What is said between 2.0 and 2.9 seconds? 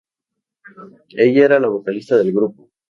del grupo.